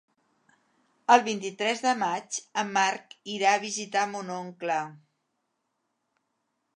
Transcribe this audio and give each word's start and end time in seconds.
El 1.15 1.19
vint-i-tres 1.27 1.83
de 1.83 1.91
maig 1.99 2.39
en 2.63 2.71
Marc 2.79 3.13
irà 3.35 3.51
a 3.57 3.61
visitar 3.67 4.07
mon 4.15 4.33
oncle. 4.39 4.79